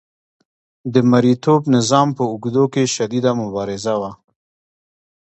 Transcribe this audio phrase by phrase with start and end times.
[0.93, 4.11] د مرئیتوب نظام په اوږدو کې شدیده مبارزه وه.